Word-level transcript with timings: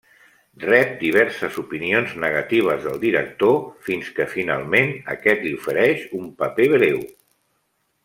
Rep 0.61 0.93
diverses 1.01 1.59
opinions 1.63 2.15
negatives 2.23 2.81
del 2.87 2.97
director, 3.05 3.61
fins 3.91 4.11
que 4.19 4.29
finalment 4.35 4.93
aquest 5.17 5.49
li 5.49 5.57
ofereix 5.63 6.09
un 6.23 6.31
paper 6.45 6.71
breu. 6.77 7.03